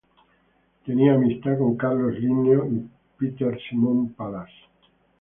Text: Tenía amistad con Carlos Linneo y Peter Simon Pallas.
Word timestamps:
Tenía 0.83 1.13
amistad 1.13 1.59
con 1.59 1.77
Carlos 1.77 2.15
Linneo 2.19 2.65
y 2.65 2.89
Peter 3.19 3.55
Simon 3.69 4.11
Pallas. 4.13 4.49